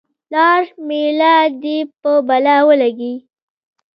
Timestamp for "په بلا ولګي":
2.01-3.13